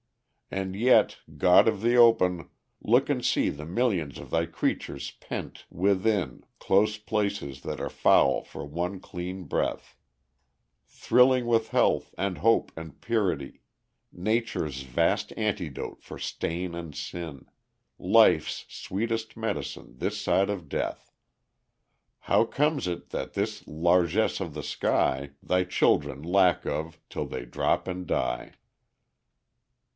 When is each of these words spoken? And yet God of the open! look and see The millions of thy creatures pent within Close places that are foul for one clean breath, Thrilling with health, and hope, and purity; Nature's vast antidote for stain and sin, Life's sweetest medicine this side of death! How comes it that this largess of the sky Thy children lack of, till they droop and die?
And 0.49 0.75
yet 0.75 1.19
God 1.37 1.67
of 1.67 1.81
the 1.81 1.95
open! 1.95 2.49
look 2.81 3.07
and 3.07 3.23
see 3.23 3.49
The 3.49 3.67
millions 3.67 4.17
of 4.17 4.31
thy 4.31 4.47
creatures 4.47 5.11
pent 5.11 5.65
within 5.69 6.43
Close 6.59 6.97
places 6.97 7.61
that 7.61 7.79
are 7.79 7.89
foul 7.89 8.43
for 8.43 8.65
one 8.65 8.99
clean 8.99 9.43
breath, 9.43 9.95
Thrilling 10.87 11.45
with 11.45 11.69
health, 11.69 12.15
and 12.17 12.39
hope, 12.39 12.71
and 12.75 12.99
purity; 12.99 13.61
Nature's 14.11 14.81
vast 14.81 15.31
antidote 15.37 16.01
for 16.03 16.17
stain 16.17 16.73
and 16.73 16.95
sin, 16.95 17.45
Life's 17.99 18.65
sweetest 18.67 19.37
medicine 19.37 19.93
this 19.99 20.19
side 20.19 20.49
of 20.49 20.67
death! 20.67 21.13
How 22.21 22.43
comes 22.43 22.87
it 22.87 23.11
that 23.11 23.33
this 23.33 23.65
largess 23.67 24.41
of 24.41 24.55
the 24.55 24.63
sky 24.63 25.29
Thy 25.43 25.63
children 25.63 26.23
lack 26.23 26.65
of, 26.65 26.99
till 27.07 27.27
they 27.27 27.45
droop 27.45 27.87
and 27.87 28.07
die? 28.07 28.53